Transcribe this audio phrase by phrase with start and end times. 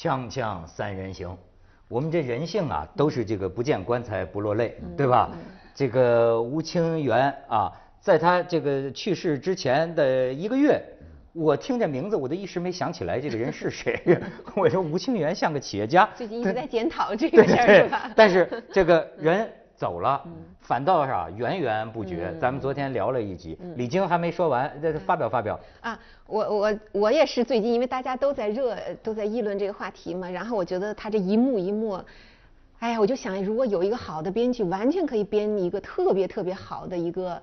[0.00, 1.36] 锵锵三人行，
[1.86, 5.30] 我们这人性啊，都是这个不见棺材不落泪，对吧？
[5.74, 10.82] 这个吴清源啊，在他这个去世之前的一个月，
[11.34, 14.00] 我听这名字，我都一时没想起来这个人是谁。
[14.56, 18.10] 我说吴清源像个企业家，最近一直在检讨这个事儿，是吧？
[18.16, 20.22] 但是这个人走了，
[20.60, 22.36] 反倒是啊源源不绝。
[22.38, 25.58] 咱们昨天聊了一集，李菁还没说完，这发表发表。
[25.80, 30.28] 啊，我我我也是最近，因为大家都在热，都在议论这个话题嘛。
[30.28, 31.98] 然后我觉得他这一幕一幕，
[32.80, 37.42] 哎呀，我就想，如果有一个好的编剧，完全可以编一个特别特别好的一个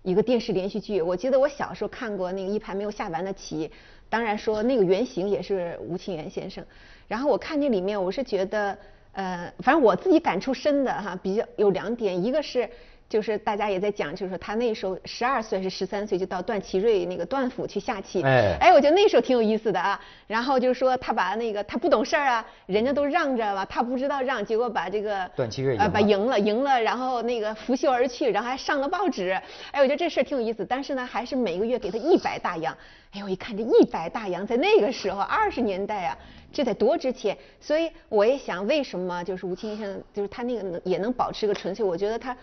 [0.00, 1.02] 一个电视连续剧。
[1.02, 3.70] 我记得我小时候看过那个一盘没有下完的棋，
[4.08, 6.64] 当然说那个原型也是吴清源先生。
[7.06, 8.74] 然后我看这里面，我是觉得。
[9.14, 12.68] 呃，反正我自己感触深的哈，比较有两点，一个是
[13.14, 20.00] 就是大家也在讲，就是说他那时候十二岁是十三岁就到段祺瑞那个段府去下棋，哎，哎，我觉得那时候挺有意思的啊。
[20.26, 29.40] 然后就是说他把那个他不懂事儿啊，人家都让着吧，他不知道让，结果把这个段祺瑞啊把赢了，赢了，然后那个拂袖而去，然后还上了报纸。
[29.70, 32.76] 哎，我觉得这事儿挺有意思，但是呢，还是每个月给他一百大洋。
[33.12, 36.18] 哎，我一看这一百大洋，在那个时候二十年代啊。
[36.54, 37.36] 这得多值钱！
[37.60, 41.84] 所以我也想，为什么就是吴清源，就是他那个能也能保持个纯粹？
[41.84, 42.36] 我觉得他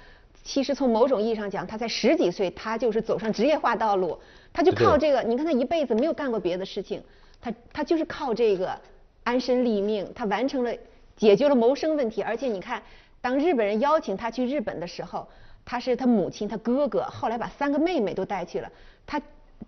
[0.44, 4.20] 其实从某种意义上讲，他在十几岁，他就是走上职业化道路，
[4.52, 5.22] 他就靠这个。
[5.22, 7.02] 你看他一辈子没有干过别的事情，
[7.40, 8.76] 他他就是靠这个
[9.24, 10.76] 安身立命，他完成了
[11.16, 12.24] 解决了谋生问题。
[12.24, 12.82] 而且你看，
[13.22, 15.28] 当日本人邀请他去日本的时候，
[15.64, 18.72] 他是他母亲、他哥哥，后来把三个妹妹都带去了。
[19.06, 19.22] 他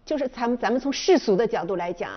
[0.06, 2.12] 就是咱们咱们从世俗的角度来讲，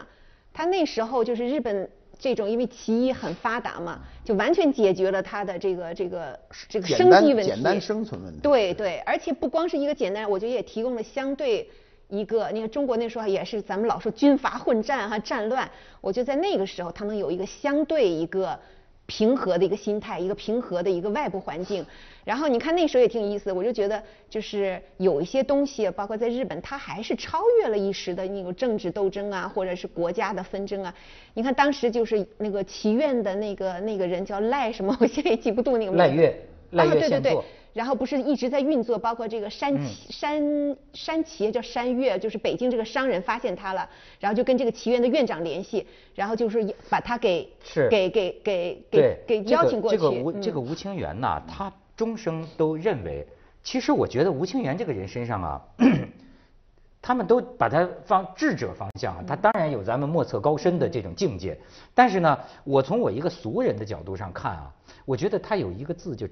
[0.54, 1.88] 他那时候就是日本。
[2.19, 8.41] 这种因为棋艺很发达嘛，就完全解决了他的这个这个这个生计问题，简单生存问题。
[8.42, 11.69] 对对，而且不光是一个简单，我觉得也提供了相对
[12.09, 18.59] 一个，你看中国那时候也是咱们老说军阀混战哈，战乱，我觉得在那个时候他能有一个相对一个。
[19.06, 21.84] 平和的一个心态，一个平和的一个外部环境。
[22.25, 30.93] 然后你看那时候也挺有意思，我就觉得就是有一些东西，包括在日本，它还是超越了一时的那个政治斗争啊，或者是国家的纷争啊。
[31.34, 35.99] 你看当时就是那个祈愿的那个那个人叫赖什么，我现在也记不住那个名字。
[35.99, 37.38] 赖月，赖月对对。
[37.76, 43.87] 然后不是一直在运作，包括这个山崎山山企业叫山岳，就是北京这个商人发现他了，
[44.19, 47.87] 然后就跟这个祈愿的院长联系，然后就是把他给是。
[47.91, 49.98] 给给给给给邀请过去。
[49.98, 53.26] 这个吴这个吴清源呐，他终生都认为，
[53.62, 55.62] 其实我觉得吴清源这个人身上啊，
[57.03, 61.58] 他们都把他放智者方向，他当然有咱们莫测高深的这种境界，
[61.94, 64.72] 但是呢，我从我一个俗人的角度上看啊，
[65.04, 66.26] 我觉得他有一个字就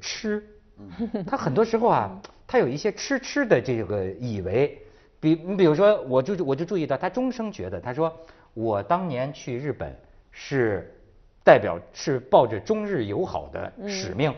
[0.79, 1.25] 痴。
[1.27, 4.79] 他很多时候啊，他有一些痴痴的这个以为，
[5.21, 8.15] 比你比如说，我就我就注意到他终生觉得，他说
[8.53, 9.97] 我当年去日本
[10.31, 10.95] 是
[11.43, 14.33] 代表是抱着中日友好的使命，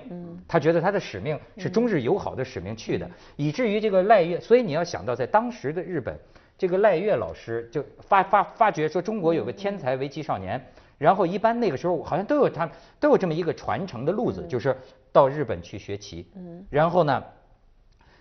[0.47, 6.19] 他觉得他的使命是中日友好的使命去的，以至于这个赖月，所以你要想到在当时的日本，
[6.59, 10.61] 这个赖月老师就发发发觉说中国有个天才围棋少年，
[10.99, 14.77] 然后一般那个时候好像都有他都有这么一个传承的路子，就是。
[15.17, 17.25] 到日本去学棋，嗯，然后呢，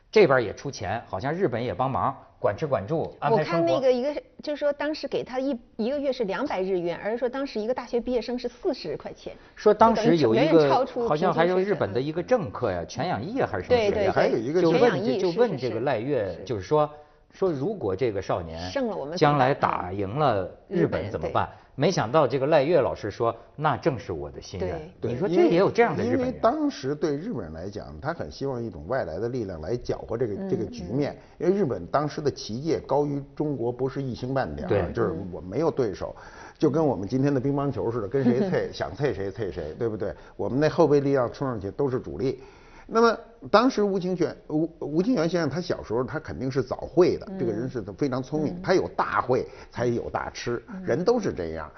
[0.09, 9.33] 这边也出钱，好像日本也帮忙管吃管住，我看那个一个就是说，当时给他一一个月是两百日元，而是说当时一个大学毕业生是四十块钱。
[9.55, 10.73] 说当时有一个
[11.05, 13.75] 好像还有日本的一个政客呀，全养义还是什么？
[13.75, 16.89] 对对，还有一个就问就问这个赖月，就是说
[17.35, 21.49] 说如果这个少年胜了我们将来打赢了日本怎么办？
[21.77, 24.89] 没想到这个赖月老师说，那正是我的心愿。
[25.01, 26.27] 你说这也有这样的日本人？
[26.27, 31.17] 因为当时对日本人来讲，他很希望一种外来的力量来搅和这个这个局面。
[31.37, 36.15] 因为日本当时的棋界高于中国不是一星半点，就是我没有对手，
[36.57, 40.15] 就跟我们今天的乒乓球似的，跟谁 脆想脆谁脆谁，对不对？
[40.37, 42.41] 我们那后备力量冲上去都是主力。
[42.87, 43.17] 那么
[43.51, 51.69] 当时吴清泉吴吴清源先生他小时候他肯定是早会的，这个人是非常聪明，他有大会才有大吃，人都是这样，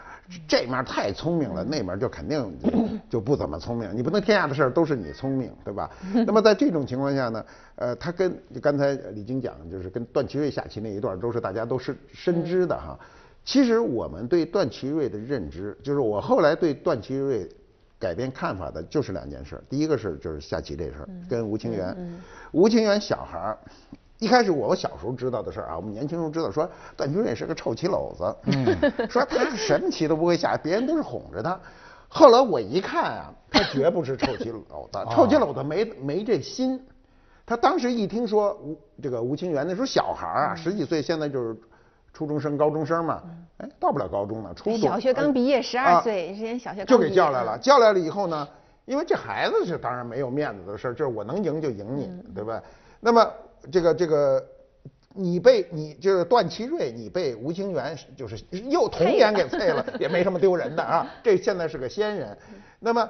[0.47, 2.57] 这面太聪明了，那面就肯定
[3.09, 5.89] 就不怎么聪明，你不能天下的事儿都是你聪明，对吧？
[6.25, 12.97] 那么在这种情况下呢，呃，他跟刚才李晶讲，就是跟段祺瑞下棋那一段都是大家都是深知的哈。
[13.43, 17.49] 其实我们对段祺瑞的认知，就是我后来对段祺瑞。
[17.99, 21.95] 改变看法的就是两件事，第一个是就是下棋这事儿，跟吴清源，
[22.51, 23.57] 吴清源小孩儿，
[24.19, 28.35] 一开始我小时候知道的事儿啊，我们年轻时候知道说段祺瑞是个臭棋篓子，
[29.09, 31.59] 说他什么棋都不会下，别人都是哄着他。
[32.07, 34.61] 后来我一看啊，他绝不是臭棋篓
[34.91, 36.79] 子， 臭棋篓子没没这心。
[37.45, 41.57] 他当时一听说吴这个吴清源那时候小孩儿啊，十几岁，现在就是。
[42.17, 43.21] 初中生、高中生嘛，
[43.57, 44.79] 哎，到不了高中呢，初中。
[44.79, 48.47] 小学刚毕业，十二岁，之前小学就给叫来了，叫来了以后呢，
[48.85, 52.59] 因为这孩子是当然没有面子的事儿，就是我能赢就赢你，对吧？
[52.99, 53.31] 那么
[53.71, 54.43] 这个这个，
[55.13, 58.35] 你被你就是段祺瑞，你被吴清源就是
[58.67, 61.05] 又童年给啐了，也没什么丢人的啊。
[61.21, 62.35] 这现在是个先人，
[62.79, 63.07] 那么。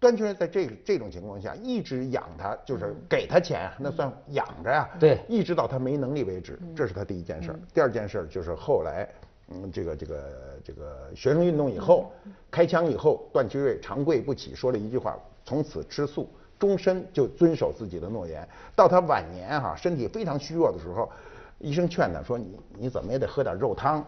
[0.00, 4.88] 段祺瑞在这这种情况下一直养他，就是给他钱，那算养着呀。
[5.00, 7.52] 对，一直到他没能力为止，这是他第一件事。
[7.74, 9.08] 第二件事就是后来，
[9.48, 10.24] 嗯，这个这个
[10.62, 12.12] 这个学生运动以后，
[12.48, 16.30] 开枪以后，段祺瑞长跪不起，说了一句话，从此吃素，
[16.60, 18.46] 终身就遵守自己的诺言。
[18.76, 21.10] 到他晚年哈，身体非常虚弱的时候，
[21.58, 24.04] 医生劝他说：“你你怎么也得喝点肉汤，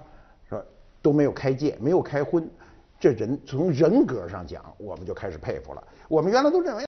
[0.49, 0.65] 说
[1.03, 2.49] 都没有开戒，没有开荤。”
[3.01, 5.83] 这人从人格上讲，我们就开始佩服了。
[6.07, 6.85] 我们原来都认为，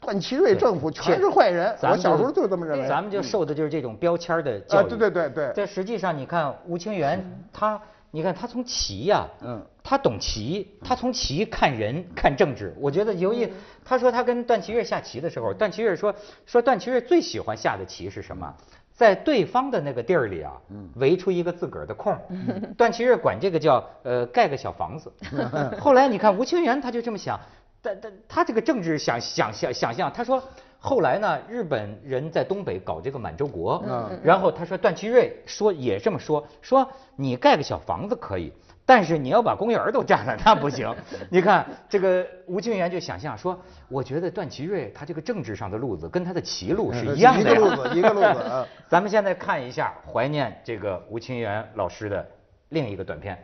[0.00, 1.76] 段祺瑞政府全是坏人。
[1.82, 2.86] 我小时候就这么认为。
[2.86, 4.88] 咱们就受的就是这种标签的教育。
[4.88, 5.52] 对对对对。
[5.52, 7.20] 这实际上，你看吴清源，
[7.52, 7.80] 他，
[8.12, 12.72] 你看他从棋呀，嗯，他懂棋，他从棋看人，看政治。
[12.78, 13.52] 我觉得由于
[13.84, 16.14] 他说他跟段祺瑞下棋的时候，段祺瑞说
[16.46, 18.54] 说段祺瑞最喜欢下的棋是什么？
[19.00, 20.52] 在对方的那个地儿里啊，
[20.96, 22.14] 围出一个自个儿的空。
[22.76, 25.10] 段祺瑞管这个叫呃盖个小房子。
[25.80, 27.40] 后来你看吴清源他就这么想，
[27.80, 30.42] 但但他这个政治想想想想象，他说
[30.82, 38.52] 后来呢日本人在东北搞这个满洲国，嗯然后他说段祺瑞说也这么说，说你盖个小房子可以。
[38.86, 40.92] 但是你要把公园都占了，那不行。
[41.30, 43.56] 你看这个吴清源就想象说，
[43.88, 47.40] 我觉得段祺瑞他这个政治上的路子跟他的棋路是一样的。
[47.40, 48.66] 一个路子，一个路子。
[48.88, 52.26] 咱们现在看一下怀念这个吴清源老师的
[52.70, 53.38] 另一个短片。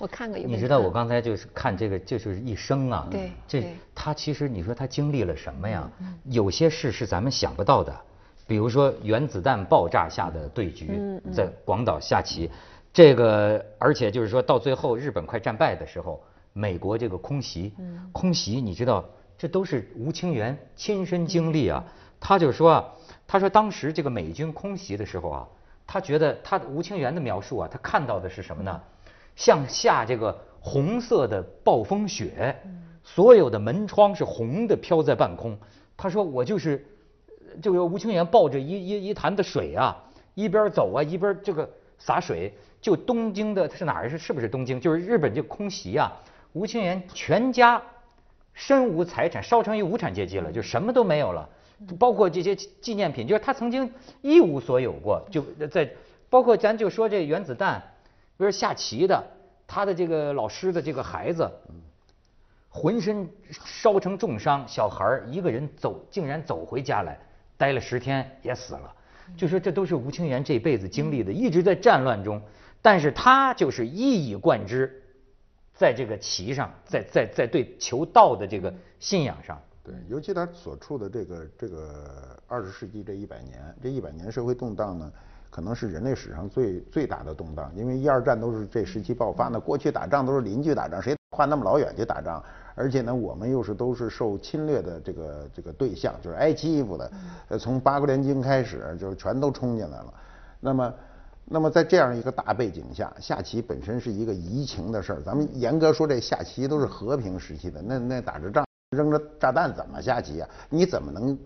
[0.00, 3.06] 我看过一你知道我刚才就是看这个，就是一生啊。
[3.10, 3.30] 对。
[3.46, 5.90] 这他其实你说他经历了什么呀？
[6.24, 7.94] 有些事是咱们想不到的，
[8.46, 11.00] 比如说原子弹爆炸下的对局，
[11.32, 12.50] 在广岛下棋，
[12.92, 16.20] 这个而且就是说到最后日本快战败的时候，
[16.52, 17.72] 美国这个空袭，
[18.12, 19.04] 空袭你知道
[19.38, 21.84] 这都是吴清源亲身经历啊。
[22.18, 22.84] 他就说啊，
[23.26, 25.48] 他说当时这个美军空袭的时候啊，
[25.86, 28.80] 他觉得他吴清源的描述啊，他看到的是什么呢？
[29.36, 32.56] 像下这个红色的暴风雪，
[33.02, 35.58] 所有的门窗是红的飘在半空。
[35.96, 36.86] 他说我就是，
[37.62, 39.96] 这个吴清源抱着一一一坛子水啊，
[40.34, 42.52] 一边走啊一边这个洒水。
[42.80, 44.78] 就东京的是哪儿是是不是东京？
[44.80, 46.12] 就是日本这空袭啊，
[46.52, 47.80] 吴清源全家
[48.52, 51.48] 身无财产，烧成一无产阶级了，就什么都没有了，
[51.98, 55.26] 包括这些纪念品，就是他曾经一无所有过。
[55.30, 55.90] 就在
[56.28, 57.82] 包括咱就说这原子弹。
[58.36, 59.24] 比如下棋的，
[59.66, 61.50] 他的这个老师的这个孩子，
[62.68, 67.18] 浑身烧成重伤，小孩儿一个人走，竟然走回家来，
[67.56, 68.92] 待了十天也死了。
[69.36, 72.42] 就说这都是吴清源这辈子经历的，一直在战乱中，
[72.82, 75.02] 但是他就是一以贯之，
[75.72, 79.58] 在这个棋上，在在在对求道的这个信仰上。
[79.84, 85.12] 对，尤其他所处的这个这个二十世纪这一百年，这一百年社会动荡呢。
[85.54, 89.60] 可能是人类史上最最大的动荡，因为一二战都是这时期爆发的。
[89.60, 92.42] 过去打仗都是邻居打仗，谁跨那么老远去打仗？
[92.74, 97.08] 而且呢，我们又是都是受侵略的这个这个对象，就是挨欺负的。
[97.50, 100.12] 呃，从八国联军开始，就全都冲进来了。
[100.58, 100.94] 那么，
[101.44, 105.22] 那么在这样一个大背景下，下棋本身是一个移情的事儿。
[105.22, 108.66] 咱们严格说，这下棋都是和平时期的，那那打着仗。
[108.90, 110.48] 扔着炸弹怎么下棋啊？
[110.68, 111.38] 你怎么能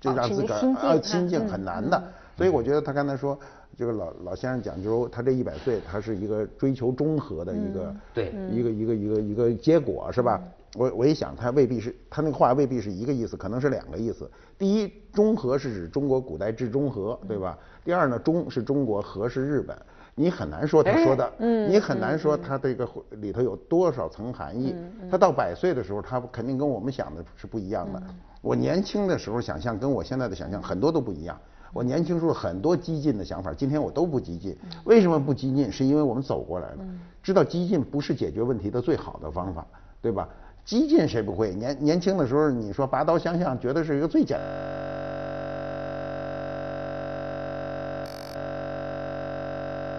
[0.00, 2.00] 就让自个儿呃心境很难的？
[2.36, 3.38] 所以我觉得他刚才说，
[3.76, 10.42] 这个老老先生讲究，他这一百岁，他是一个追求中和的一个对一个一个一个一个结果是吧？
[10.74, 14.30] 我我一想，他未必是他那个话未必是一个意思，可能是两个意思。
[14.58, 17.58] 第一，中和是指中国古代治中和，对吧？
[17.84, 19.76] 第二呢，中是中国，和是日本。
[20.14, 21.30] 你很难说他说的，
[21.68, 24.74] 你很难说他这个里头有多少层含义。
[25.10, 28.02] 他到百岁的时候，他肯定跟我们想的是不一样的。
[28.40, 31.38] 我年轻的时候想象跟我现在的想象很多都不一样。
[31.76, 34.56] 我年轻时候很多激进的想法，今天我都不激进。
[34.84, 35.70] 为什么不激进？
[35.70, 36.78] 是因为我们走过来了，
[37.22, 39.66] 知道激进不是解决问题的最好的方法，
[40.00, 40.26] 对吧？
[40.64, 41.54] 激进谁不会？
[41.54, 44.40] 年年轻的时候你说拔刀相向，觉得是一个最简。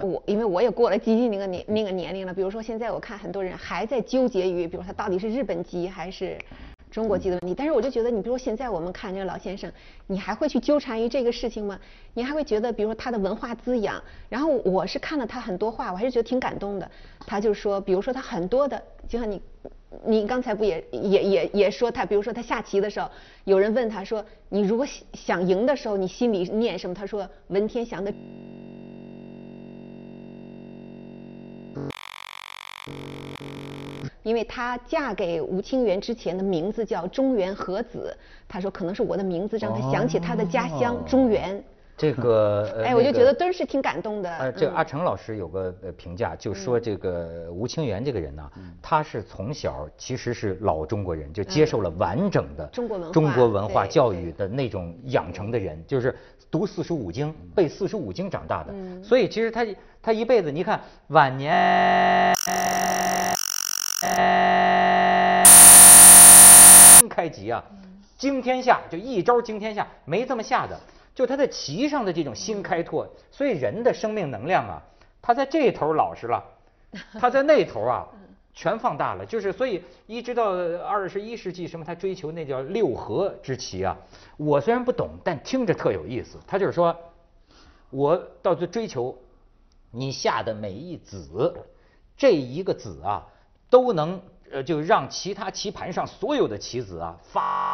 [0.02, 6.40] 我因为我也过了激进那个年那个年龄了，比如说现在我看很多人还在纠结于，比如他到底是日本籍还是
[6.98, 9.72] 中国籍的问题，但是我就觉得，你比如说现在我们看这个老先生，
[10.08, 11.80] 你还会去纠缠于这个事情吗？
[12.16, 16.90] 你还会觉得，比如说他的文化滋养，然后我是看了他很多话，我还是觉得挺感动的。
[17.20, 19.40] 他就说，比如说他很多的，就像你
[20.04, 23.08] 你刚才不也也也也说他，比如说他下棋的时候，
[23.44, 26.96] 有人问他说，你如果想赢的时候，你心里念什么？
[26.96, 28.12] 他说文天祥的。
[34.28, 38.14] 因为她嫁给吴清源之前的名字叫中原和子，
[38.46, 41.64] 她说可能是我的名字让她想起她的家乡中原。
[41.96, 44.30] 这个，哎，我就觉得真是挺感动的。
[44.30, 56.14] 呃，这个阿成老师有个评价，就说这个吴清源这个人呢，他是从小其实是老中国人，就接受了完整的中国文化中国文化教育的那种养成的人，就是
[56.52, 58.74] 读四书五经、背四书五经长大的。
[59.02, 59.66] 所以其实他
[60.02, 62.36] 他一辈子，你看晚年。
[67.10, 67.64] 开局啊，
[68.18, 70.80] 惊天下就一招惊天下，没这么下的，
[71.16, 74.84] 就他在棋上的这种新开拓，所以人的生命能量啊，
[75.20, 76.44] 他在这头老实了，
[77.20, 78.06] 他在那头啊
[78.54, 80.52] 全放大了，就是所以一直到
[80.86, 83.98] 二十一世纪什么，他追求那叫六合之棋啊，
[84.38, 86.38] 我虽然不懂，但听着特有意思。
[86.46, 86.96] 他就是说，
[87.90, 89.18] 我到最追求
[89.90, 91.56] 你下的每一子，
[92.16, 93.26] 这一个子啊。
[93.70, 97.70] 都能呃，就让其他棋盘上所有的棋子啊发，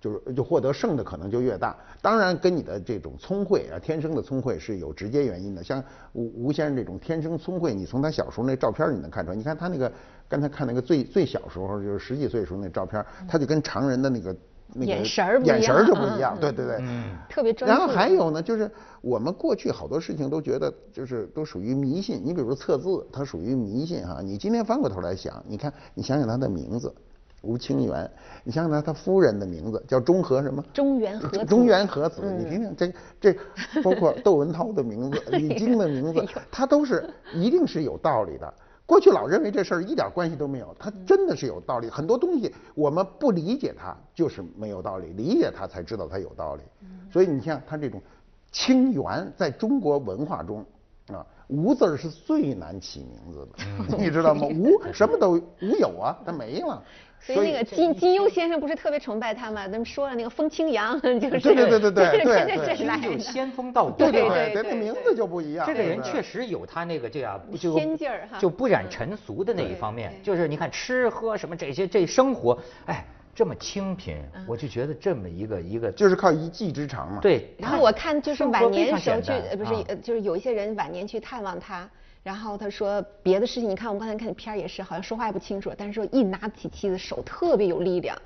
[0.00, 1.76] 就是就获得胜的可能就越大。
[2.00, 5.64] 当然，跟你的这种聪慧啊，天生的聪慧是有直接原因的。
[5.64, 9.36] 像吴吴先生这种天生聪慧，你从他小时候那照片你能看出来。
[9.36, 9.92] 你看他那个
[10.28, 14.32] 刚才看那个最最小时候，就是十几岁时候那照片，他就跟常人的那个。
[14.80, 16.82] 眼神儿眼神儿就不一样，对对对，
[17.28, 17.76] 特别专注。
[17.76, 22.20] 然后还有呢，就是我们过去好多事情都觉得就是都属于迷信。
[22.24, 24.20] 你比如测字，它属于迷信哈。
[24.22, 26.94] 你今天翻过头来想，你看，你想想他的名字
[27.42, 28.10] 吴清源，
[28.44, 30.62] 你想想他他夫人的名字叫中和什么？
[30.72, 31.44] 中原和子。
[31.44, 38.54] 中原和子，你听听这这，包括窦文涛的名字、李 菁的名字，他都是一定是有道理的。
[38.90, 41.88] 过去老认为这事儿一点关系都没有，它真的是有道理。
[41.88, 46.62] 很多东西我们不理解它，就是没有道理；理解它才知道它有道理。
[47.08, 48.02] 所以你像它这种
[48.50, 50.66] 清源，在中国文化中
[51.06, 54.46] 啊，吴字是最难起名字的， 你知道吗？
[54.46, 56.82] 无 什么都无有啊，它没了。
[57.22, 59.68] 所以那个金金庸先生不是特别崇拜他吗？
[59.68, 64.22] 咱们说了那个风清扬，就是对对对对对对，这是仙风道 骨，对对
[64.54, 65.66] 对，那名字就不一样。
[65.66, 70.14] 这个人确实有他那个这样仙劲儿哈，就不染尘俗的那一方面。
[70.22, 77.20] 就是你看吃喝什么这些，这生活，哎，这么清贫，我就觉得这么一个一个，就是靠一技之长嘛。
[77.20, 77.54] 对。
[77.58, 81.88] 然后我看就是晚年时候去，不是就是有一些人晚年去探望他。
[82.22, 88.16] 然后他说别的事情，你看我们刚才看片儿也是，好像说话也不清楚，但是说一拿起棋子手特别有力量。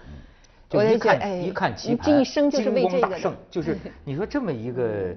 [0.68, 3.37] 就一看一看棋盘，这一生就是为这个。
[3.50, 5.14] 就是 你说这么一个。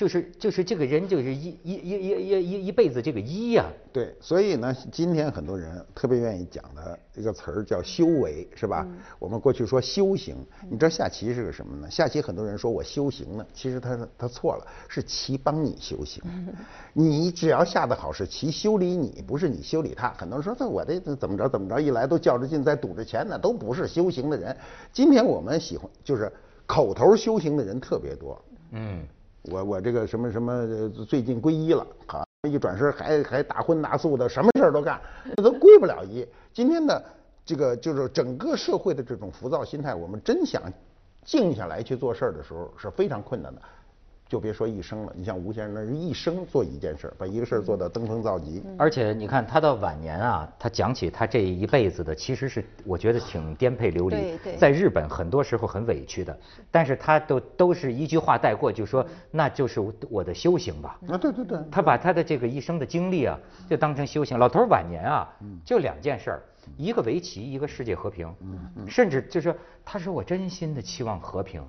[0.00, 8.88] 就是就是这个人就是一一一一一一一辈子这个一呀，对，所以呢，今天很多人特别愿意讲的一个词儿叫修为，是吧？
[9.18, 10.34] 我们过去说修行，
[10.70, 11.90] 你知道下棋是个什么呢？
[11.90, 16.22] 下棋很多人说我修行呢，其实他他错了，是棋帮你修行。
[16.94, 20.08] 你只要下得好，是棋修理你，不是你修理他。
[20.14, 24.56] 很多人说这我这怎么着怎么着，一来都较着劲，在赌着钱呢，都不是修行的人。
[24.94, 26.32] 今天我们喜欢就是
[26.64, 29.04] 口头修行的人特别多，嗯。
[29.42, 35.00] 我我这个什么什么最近皈依了，啊一转身还还大荤大素的，什么事儿都干，
[35.36, 36.26] 那都归不了一。
[36.52, 37.00] 今天呢
[37.44, 40.62] 这个就是整个社会的这种浮躁心态，我们真想
[41.24, 43.62] 静下来去做事儿的时候是非常困难的。
[44.30, 48.62] 就别说一生了，你像吴先生那是一生做一件事，把一个事儿做到登峰造极。
[48.78, 56.38] 而且你看他到晚年啊，他讲起他这一辈子的，其实是我觉得挺颠沛流离，在日本很多时候很委屈的，
[56.70, 61.00] 但是他都都是一句话带过，就说那就是我的修行吧。
[61.08, 61.58] 啊，对对对。
[61.68, 63.36] 他把他的这个一生的经历啊，
[63.68, 64.38] 就当成修行。
[64.38, 65.28] 老头晚年啊，
[65.64, 66.42] 就两件事儿。
[66.76, 68.32] 一个围棋，一个世界和平，
[68.88, 71.62] 甚至就是他说我真心的期望和平，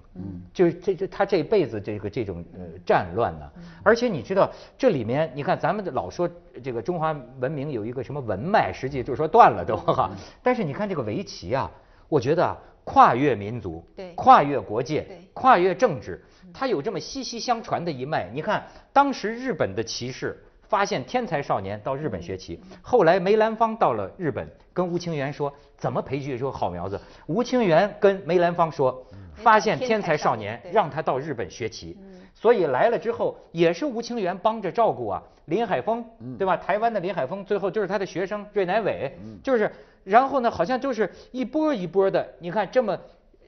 [0.54, 3.50] 就是这这他这辈子这个这种呃战乱呢，
[3.84, 6.30] 而且你知道这里面你看咱们老说
[6.64, 10.12] 这个中华文明有一个什么文脉，实际就是说断了都哈，
[10.44, 11.70] 但是你看这个围棋啊，
[12.08, 13.84] 我觉得跨越民族，
[14.16, 18.30] 跨越国界，跨越政治，它有这么息息相传的一脉。
[18.34, 20.44] 你看当时日本的骑士。
[20.72, 26.98] 发现天才少年到日本学棋，后来梅兰芳到了日本，跟吴清源说怎么培育出好苗子。
[27.28, 31.98] 吴清源跟梅兰芳说，发现天才少年，让他到日本学棋。
[32.34, 35.22] 所以来了之后，也是吴清源帮着照顾啊。
[35.44, 36.06] 林海峰，
[36.38, 36.56] 对吧？
[36.56, 39.14] 台湾的林海峰，最后就是他的学生芮乃伟，
[39.44, 39.70] 就是，
[40.06, 42.26] 然后呢，好像就是一波一波的。
[42.40, 42.98] 你看这么，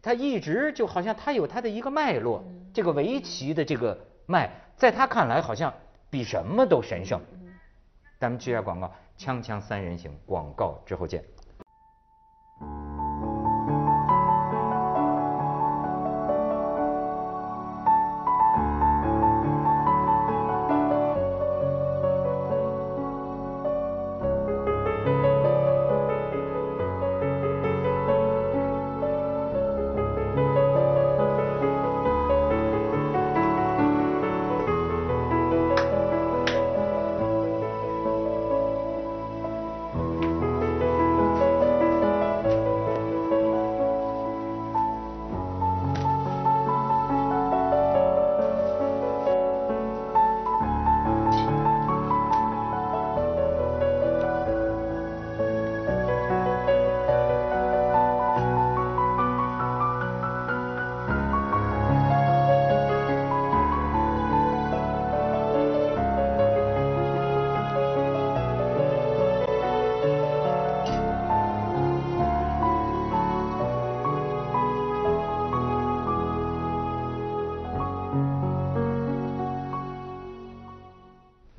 [0.02, 5.74] 他一直就好像他有他的一个脉络，这个围棋的这个脉，在他看来好像。
[6.14, 7.20] 比什么都神圣。
[8.20, 11.26] 咱们接下广告，锵锵三人行，广告之后见。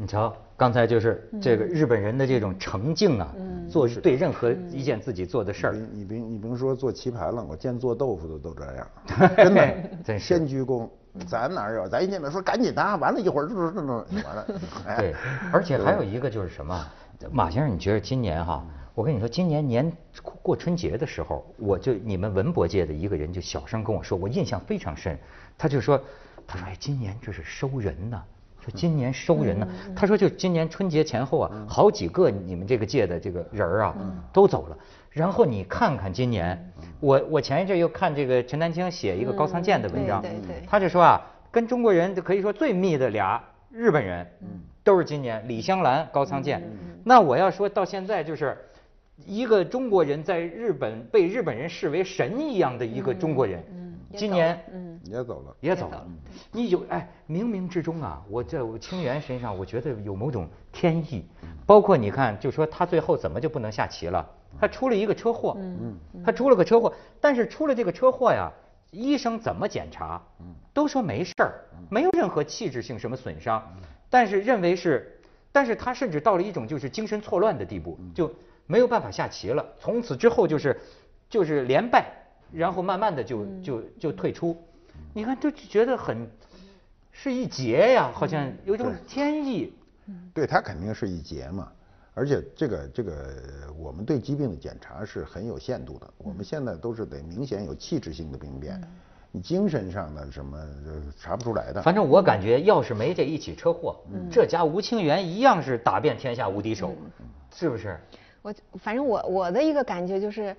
[0.06, 3.34] 瞧，刚才就是这个日本人的这种诚敬啊，
[3.68, 5.74] 做对任何一件自己做的事儿。
[5.74, 8.86] 你别你甭说做棋盘了，我见做豆腐的都这样，
[9.36, 10.88] 真的，真先鞠躬。
[11.28, 11.88] 咱哪有？
[11.88, 14.46] 咱一见面说赶紧的，完了一会儿就就就完了。
[14.98, 15.14] 对，
[15.52, 16.86] 而且还有一个就是什么，
[17.30, 18.64] 马先生，你觉得今年哈？
[18.96, 19.92] 我跟你说，今年年
[20.42, 25.18] 过春节的时候，我就你们文博界的一个人就小声跟我说，我印象非常深。
[25.58, 26.00] 他就说，
[26.46, 28.22] 他说哎，今年这是收人呢。
[28.64, 33.94] 说今年收人呢，他说就今年春节前后啊，好几个你们这个届的这个人儿啊，
[34.32, 34.78] 都走了。
[35.10, 40.24] 然后你看看今年，我我前一阵又看这个陈丹青写一个高仓健的文章，
[40.66, 44.26] 他就说啊，跟中国人可以说最密的俩日本人，
[44.82, 46.62] 都是今年李香兰、高仓健。
[47.04, 48.56] 那我要说到现在就是
[49.26, 53.62] 一个中国人在日本被日本人视为神一样的一个中国人。
[54.14, 56.06] 今年嗯也走了，也走了。
[56.52, 61.24] 你有哎，冥冥之中啊，我在我清源身上，我觉得有某种天意。
[61.66, 64.26] 包括你看，就说他最后怎么就不能下棋了？
[64.60, 68.50] 他出了一个车祸，嗯，他出了个车祸，但是出了这个车祸呀，
[68.90, 70.22] 医生怎么检查？
[70.72, 73.62] 都说没事儿，没有任何器质性什么损伤，
[74.10, 75.20] 但是认为是，
[75.52, 78.32] 但是他甚至到了一种就是精神错乱的地步，就
[78.66, 79.64] 没有办法下棋了。
[79.78, 80.80] 从此之后就是
[81.28, 82.23] 就是连败。
[82.52, 84.56] 然后慢慢的就就就退出，
[85.12, 86.28] 你看就觉得很
[87.10, 89.72] 是一劫呀，好像有种天意。
[90.32, 91.72] 对他肯定是一劫嘛，
[92.12, 93.32] 而且这个这个
[93.78, 98.80] 我们对疾病的检查是很有限度的，我们现在都是得明显有器质性的病变，
[99.32, 100.58] 你精神上的什么
[101.16, 101.82] 查不出来的。
[101.82, 103.96] 反正我感觉要是没这一起车祸，
[104.30, 106.94] 这家吴清源一样是打遍天下无敌手，
[107.52, 107.98] 是不是？
[108.42, 110.54] 我反正我我的一个感觉就是。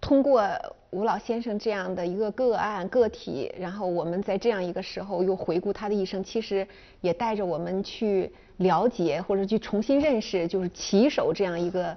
[0.00, 0.42] 通过
[0.90, 6.66] 吴老先生这样的一个个案个体，然后我们在这样一个时候又回顾他的一生，其实
[7.00, 11.96] 也带着我们去了解或者去重新认识，就是棋手这样一个。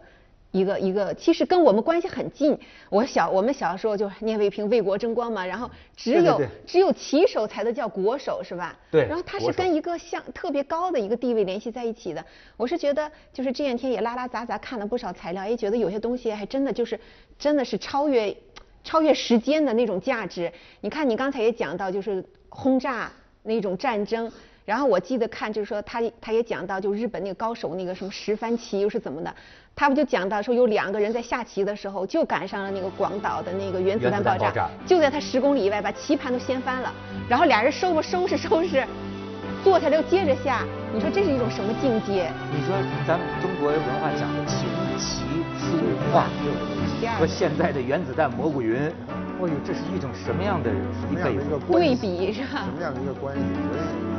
[0.51, 2.57] 一个一个，其实跟我们关系很近。
[2.89, 8.75] 我小我们小时候就聂卫平为国争光嘛，然后只有只有棋手才能叫国手是吧？
[8.89, 9.05] 对。
[9.07, 12.25] 然后他是跟一个像特别高的一个地位联系在一起的。
[12.57, 16.99] 我是觉得就是这两天也拉拉杂杂看了不少材料，也觉得有些东西还真的就是
[17.37, 18.35] 真的是超越
[18.83, 20.51] 超越时间的那种价值。
[20.81, 23.11] 你看你刚才也讲到就是轰炸
[23.43, 24.31] 那种战争。
[24.69, 29.35] 然后我记得看，就是说他他也讲到，就日本那个高手那个什么十番棋又是怎么的，
[29.75, 36.93] 他不就讲到说有两个人在下棋的时候就赶上了那个广岛的那个原子弹爆炸，就在他十公里以外把棋盘都掀翻了，
[37.27, 38.85] 然后俩人收吧收拾收拾，
[39.63, 42.29] 坐下来又接着下，你说这是一种什么境界？
[42.53, 42.77] 你说
[43.07, 45.23] 咱们中国文化讲的琴棋
[45.57, 45.79] 书
[46.13, 46.27] 画，
[47.17, 50.69] 和现在的原子弹蘑菇云，哎呦，这是一种什么样的
[51.09, 51.23] 一个
[51.71, 52.65] 对比是吧？
[52.65, 53.41] 什么样的一个关系？
[53.41, 54.18] 所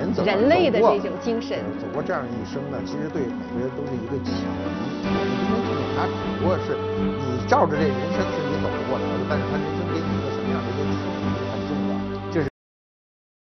[0.00, 0.24] 有。
[0.24, 4.46] 人类的这种精神，走过这样一生呢，其实对每个人都是一个启迪。
[4.46, 9.58] 我们今天这种他只不过是你照着这人生是你走不过来的，但是他